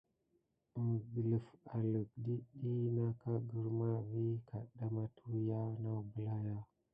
[0.85, 1.47] Məs dələf
[1.79, 6.57] alək dit ɗiy na aka grum vi kaɗɗa matuhya nawbel haya.